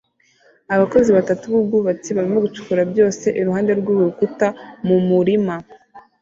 Abakozi 0.75 1.09
batatu 1.17 1.43
b'ubwubatsi 1.51 2.09
barimo 2.17 2.37
gucukura 2.45 2.81
byose 2.91 3.25
iruhande 3.39 3.71
rw'urukuta 3.79 4.47
mu 4.87 4.97
murima 5.07 5.55